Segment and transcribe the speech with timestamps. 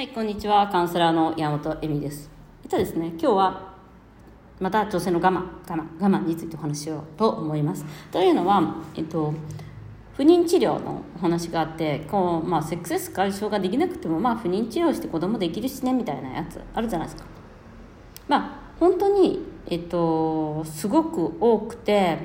[0.00, 0.66] はい、こんにちは。
[0.66, 2.30] カウンセラーの山本恵美です。
[2.62, 3.74] えっとですね、今日は
[4.58, 7.84] また女性の我慢、我慢、我慢についてお話しようと思います。
[8.10, 9.34] というのは、えっと、
[10.16, 17.28] 不妊治療のお話があって、こう、まあ、セックスレス解消ができなくても、まあ、不妊治療して子供できるしね、みたいなやつあるじゃないですか。
[18.26, 22.16] まあ、本当に、えっと、すごく多くて、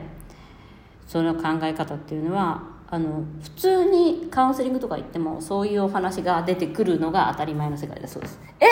[1.05, 8.39] その考え方っていうのは、あの普通にカウンセリングとか行ってもそういうお話が出てくるのが当たり前の世界だそうです。
[8.62, 8.66] え？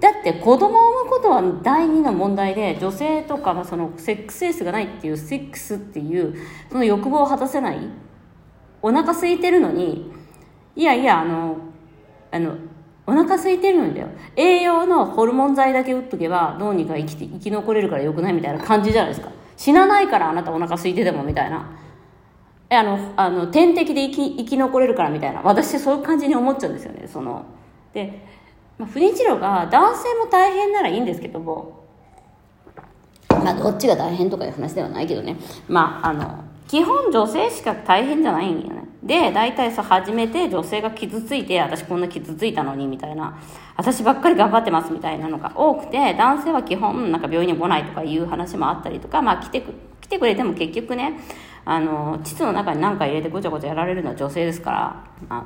[0.00, 6.34] だって子供を産むことは第二の問題で女性とかはそのセックスセンスがないっていうセックスっていう
[6.70, 7.78] その欲望を果たせない
[8.80, 10.10] お腹空いてるのに
[10.74, 11.58] いやいやあの
[12.32, 12.54] あの
[13.06, 14.08] お腹空いてるのにだよ。
[14.36, 19.30] 栄養のホルモン剤だけ打っとけばどうにか生きて生き残れるからよくないみたいな感じじゃないですか。
[19.58, 21.70] 死なないからあなたお腹空いててもみたいな。
[22.76, 25.40] あの、あの、点滴で生き、生き残れるからみたいな。
[25.42, 27.06] 私そういう感じに思っちゃうんですよね。
[27.06, 27.44] その、
[27.92, 28.20] で、
[28.78, 31.84] まあ、不妊治療が男性も大変ならいいんですけども、
[33.28, 35.36] まあ、どっちが大変とかいう話ではないけどね。
[35.68, 38.84] まあ、あの、基本女性しか大変じゃないんよね。
[39.02, 43.38] で、大体さ、初めて女性が傷ついて、私こんな傷ついたのに、みたいな。
[43.76, 51.20] 私ばっかり頑張ってます、みたいなのが多くて、男性は基本、なんか病院に来ないとかいう話もあったりとか、まあ来てく、来てくれても結局ね、
[51.64, 55.44] あの、膣の中に何か入れてごちゃごちゃやられるのは女性ですから、あの、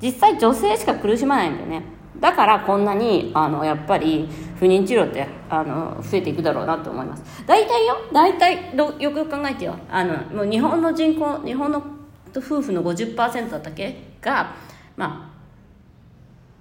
[0.00, 1.82] 実際女性しか苦しまないんだよね。
[2.20, 7.24] だからこんなに、あの、やっぱり不妊治療って、あの、増えていくだろうなと思います。
[7.46, 9.76] 大体よ、大体、よくよく考えてよ。
[9.90, 11.82] あの、もう日本の人口、日本の
[12.36, 13.96] 夫婦の50%だったっけ？
[14.20, 14.54] が、
[14.96, 15.31] まあ、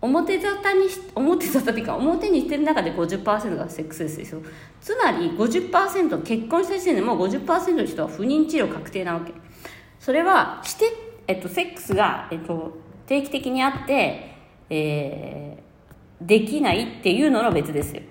[0.01, 4.41] 表沙汰にし表沙汰っていうか表にしてる中で50%がセックスレスですよ。
[4.81, 9.33] つまり50%結婚した時点でもう50%の人は不妊治療確定なわけ。
[9.99, 10.85] それはして、
[11.27, 14.35] えっと、セックスが、えっと、定期的にあって、
[14.69, 18.01] えー、できないっていうのの別ですよ。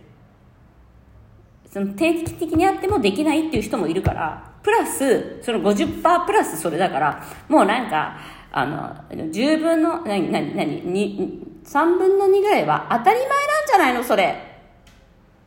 [1.73, 8.19] その定期的にあってもできないっていう人もいるからプラスその50%プラスそれだからもうなんか
[8.53, 13.29] あの10分の何何何に3分の2ぐらいは当たり前なん
[13.67, 14.37] じゃないのそれ。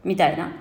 [0.03, 0.51] みたいな。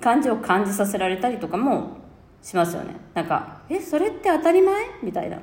[0.00, 1.98] 感じを感じさせられたりとかも
[2.42, 2.96] しますよね。
[3.14, 4.74] なんかえそれって当たり前？
[5.02, 5.38] みたいな。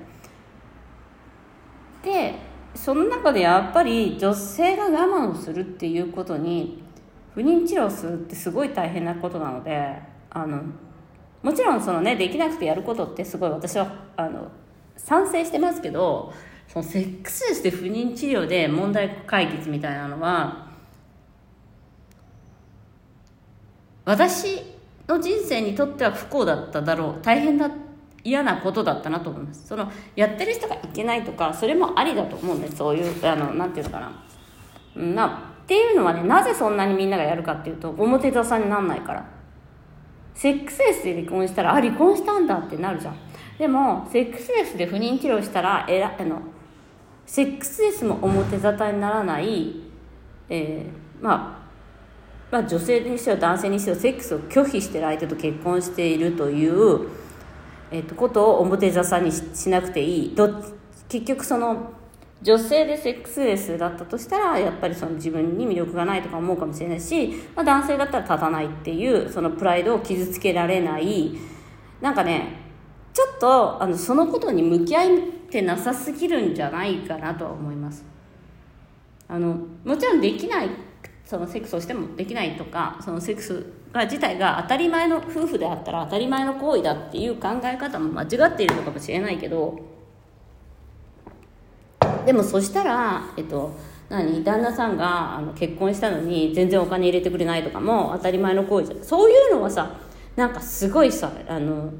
[2.03, 2.35] で
[2.73, 6.83] その中でやっぱり女性が我慢をするっていうことに
[7.33, 9.95] 不妊治療するってすごい大変なことなので
[10.29, 10.61] あの
[11.43, 14.51] もちろんそのねできなくてやることってすごい私はあの
[14.95, 16.33] 賛成してますけど
[16.67, 20.67] そのセックスレスで不妊治療で問題解決みたいなのは
[24.05, 24.61] 私
[25.07, 27.69] の人生にとっては不幸だっただろう大変だ
[28.23, 29.67] 嫌なことだったなと思います。
[29.67, 32.77] そのやってる人がいけないとかそれもありだと思うんです。
[32.77, 35.03] そういうあのなんていうのかな。
[35.03, 35.25] な
[35.63, 39.25] っていうのはねなぜそんなにみんながやるかっていうと表沙汰になんないから。
[40.33, 43.15] セックスレスで離婚したらあ離婚したんだってなるじゃん。
[43.57, 46.41] でもセックスレスで不妊治療したらえらあの
[47.27, 49.75] セックスレスも表沙汰にならない、
[50.49, 51.67] えー、まあ
[52.49, 57.09] まあ、女性にしては男性にしてはセックスを拒否してる相手と結婚しているという、
[57.91, 60.35] えー、とことを表沙汰にしなくていい。
[60.35, 60.63] ど
[61.09, 61.91] 結局その
[62.41, 71.35] 女性でセックスレスだったとしたらやっぱりその自分に魅力がないとか思うかもしれないし、まあ、男性だったら立たないっていうそのプライドを傷つけられない。
[71.99, 72.61] なんかね
[73.13, 78.05] ちょっとあのそのことに向き合いってなさすぎるんじゃないかなとは思います。
[79.29, 80.69] あのもちろんできない
[81.25, 89.77] そのセックスをしてもできないとかそのセックスが自体が当たり前の夫婦であったら当たり前の行為だっていう考え方も間違っているのかもしれないけど
[92.25, 93.75] でもそしたらえっと
[94.07, 99.99] 何旦那さんがあの結婚したのに全然お金入れてくれないとかも当たり前の行為じゃそういうのはさ
[100.37, 101.91] なんかすごいさあの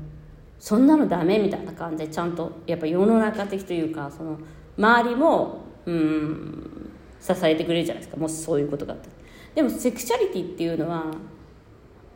[0.59, 4.38] そんなのダメみたいな感じでちゃんとやっぱ世の中的というかその
[4.78, 9.09] 周りもうん支えてくれるじゃないですかもしそういうことがあった
[9.55, 11.05] でもセクシャリティっていうのは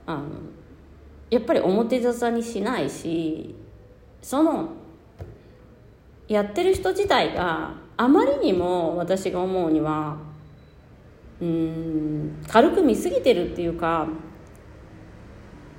[0.05, 0.23] あの
[1.29, 3.55] やっぱり表沙汰にしないし
[4.21, 4.69] その
[6.27, 10.17] やってる人自体があまりにも私が思うには
[11.41, 14.07] うん軽く見すぎてるっていうか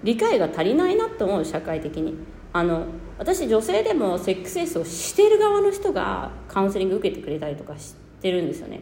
[0.03, 2.32] 理解が足りないなって思う社会的に。
[2.53, 2.87] あの
[3.19, 8.81] 私女性でもセックスレスをしてる側の人がカウンセリング受けてくれたりとかしてるんですよね。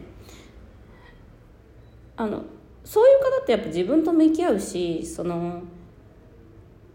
[2.17, 2.43] あの
[2.83, 5.61] そういう方ってやっぱ自分と向き合うしその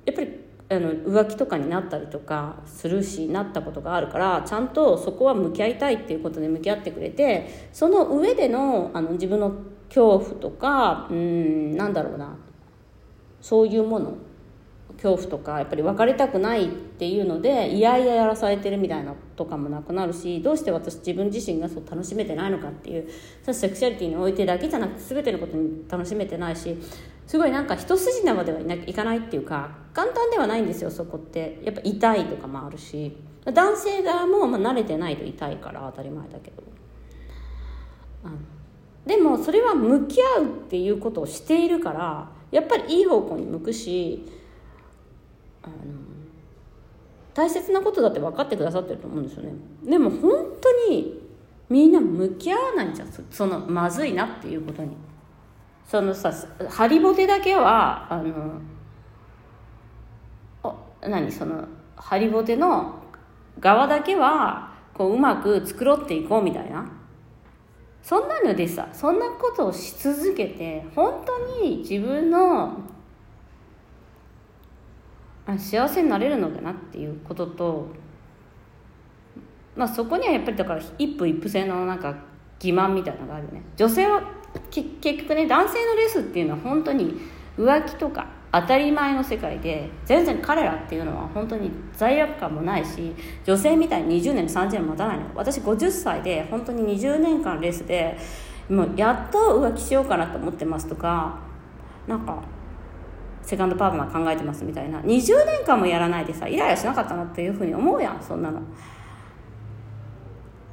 [0.05, 9.55] やっぱりあの浮気とかになったりとかするしなったことがあるからちゃんとそこは向き合いたいっていうことで向き合ってくれてその上でのあの自分の
[9.89, 12.37] 恐怖とかうんなんだろうな
[13.41, 14.17] そういうもの
[14.97, 23.09] 恐怖とかやっぱり別れたくないっていうのでいやいややらされてるみたいなとかもなくなるしどうして私自分自身がそう楽しめてないのかっていう
[23.53, 26.77] セクシャリティにおいてだけじゃなくて全てのことに楽しめてないし
[27.27, 31.61] すごいなんか一筋縄ではいかないっていうか簡単ではないんですよそこって。
[31.65, 33.17] やっぱ痛いとかもあるし。
[33.53, 36.63] 男性側もまあ慣れてないと痛いから当たり前だけど、
[39.07, 44.27] でもそれは向き合うっていうことをしているからやっぱりいい方向に向くし
[45.67, 45.77] あの
[47.35, 49.53] 大切なことだって分かってくださってると思うんですよね。
[49.85, 51.21] でも本当に
[51.69, 54.91] みんな向き合わないんじゃんそのまずいなっていうことに。
[55.85, 56.33] そのさ
[56.69, 58.61] ハリボテだけはあの
[61.01, 61.65] 何その
[61.95, 62.97] ハリボテの
[63.61, 66.91] 側だけはこううまく作ろっていこうみたいな。
[68.03, 72.79] そんなのでさそんなことをし続けて本当に自分の
[75.59, 77.87] 幸せになれるのだなっていうことと、
[79.77, 82.15] まあ、そこにはやっぱりだから一夫一夫制のなんか
[82.59, 83.63] 欺瞞みたいなのがあるよね。
[83.77, 84.23] 女性は
[84.71, 87.15] 結局ね男性のレースっていうのは本当に
[87.57, 93.15] 浮気とか当たり前の世界で全然彼らっていうのは本当に罪悪感もないし
[93.45, 95.25] 女性みたいに20年30年待たないの。
[95.35, 98.19] 私50歳で本当に20年間レースで
[98.69, 101.39] もうやっと浮気しようかなと思ってますとか
[102.09, 102.43] なんか
[103.47, 104.99] セカンドパートナー考えてますみたいな。
[105.01, 108.61] 20年間もやらないでさイライラしなかったなっていうふうに思うやんそんなの。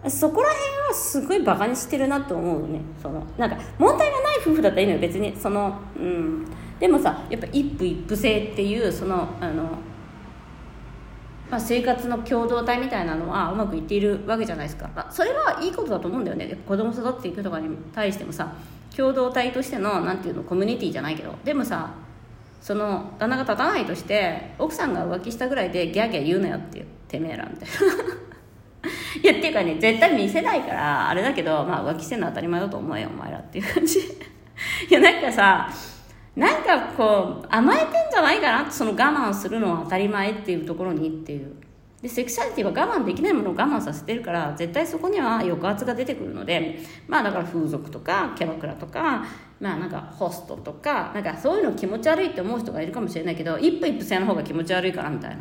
[0.10, 3.24] そこら辺はすごいバカにしてるなと思うねその。
[3.38, 5.36] なんか問題がない夫婦だったらいいのよ別に。
[5.38, 6.46] そのうん。
[6.80, 9.64] でもさやっぱ一夫一夫制っていうそのあの、
[11.52, 16.58] まあ、生活の共同体みたいなのはうまくいっているわけじゃないですか、まあ、それはいいことだと思うんだよね。
[16.68, 18.52] 子供育っていくとかに対してもさ
[18.96, 21.36] 共同体としてのなんていうのコミュニティじゃないけど。
[21.46, 21.92] でもさ
[22.64, 28.04] その旦那が立たないとして奥さんが浮気したぐらいでギャーギャー言うなよっていうてめえらみたいな。
[29.22, 34.00] いやっていうかね絶対見せないからあれだけど、まあ、浮気してるのは当たり前だと思えよお前らっていう感じ。
[34.90, 35.70] いやなんかさ
[36.38, 41.54] なんかこう甘えてんじゃないかなってその我慢するのは当たり前っていうところにっていう。
[42.02, 49.26] でセクシャリティは我慢できないものを我慢させてるから絶対そこには抑圧が出てくるのでまあだから風俗とかキャバクラとか
[49.64, 55.38] まあなんかホストとかなんかそういうの気持ち悪いって思う人がいるかもしれないけど一歩一歩制の方が気持ち悪いからみたいな。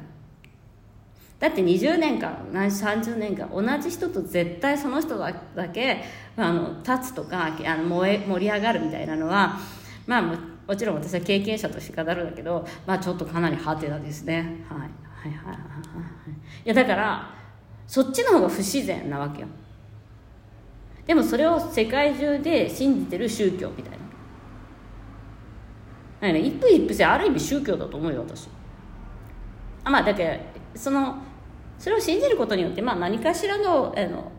[1.41, 5.33] だって20年間30年間同じ人と絶対その人だ
[5.71, 6.05] け
[6.37, 9.59] あの立つとかあの燃え盛り上がるみたいなのは
[10.07, 14.65] まあもちろん私は経験者として語るんだけどまあちょっとかなりハテナですね。
[14.69, 16.31] はいはいはいはいはい。
[16.65, 17.35] いやだから
[17.89, 19.49] そっちの方が不自然なわけよ。
[21.09, 23.92] でもそれを世界中で信じてる宗教みたいな。
[26.31, 28.49] な一夫一夫制ある意味宗教だと思うよ私。
[29.85, 30.41] あまあだけ
[30.75, 31.17] どその
[31.79, 34.31] それを信じることによって、まあ、何かしらのあの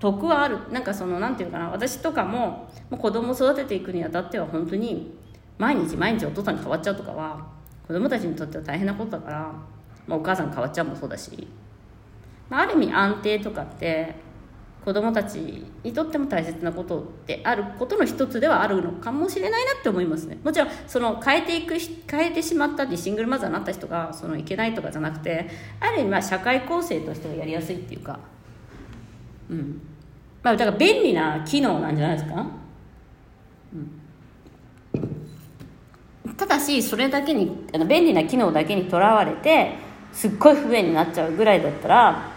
[0.00, 0.58] 得はある。
[0.72, 5.14] なんかそのなんていうかな私とかももう子供を育てていくにあたっては本当に
[5.58, 7.46] 毎日毎日お父さんに変わっちゃうとかは
[7.86, 9.52] 子供たちにとっては大変なことだから
[10.06, 11.48] まあ、お母さん変わっちゃうもそうだし、
[12.48, 14.14] まあ、ある意味安定とかって
[14.84, 15.36] 子供たち
[15.82, 20.36] にとっても大切なことであることの一つではあるのかもしれないなって思いますね。
[20.44, 25.48] もちろんその変えていく変えてしまったりシングルマザーになった人がそのいけないとかじゃなくて
[25.80, 28.18] ある意味まあ社会構成としてはやりやすいっていうか。
[29.48, 29.80] うん。
[30.42, 32.46] まあだから便利な機能なんじゃないですか？
[34.94, 34.98] う
[36.28, 36.34] ん。
[36.36, 39.78] ただしそれだけにあの便利な機能だけにとらわれて
[40.12, 42.34] すっごい不便になっちゃうぐらいだったら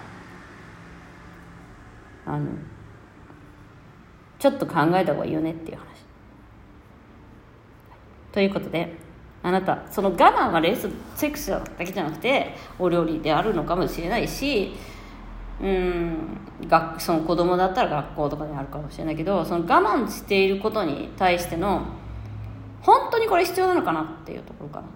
[2.27, 2.46] あの
[4.38, 5.88] ちょっと考えた方がいいよねっていう話。
[8.31, 8.96] ということで
[9.41, 14.74] あなたその我慢がレースセックスだけじゃなくてお料理であるのかもしれないし
[15.62, 21.86] うん学その子供だったら学校とかにあるかもしれないけどその我慢していることに対しての
[22.81, 24.88] 本当にこれ必要なのかなっていうところかな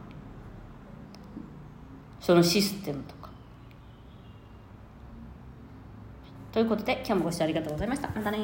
[2.19, 3.29] そのシステムとか
[6.51, 8.09] ということで今日もご視聴ありがとうございました。
[8.09, 8.37] またね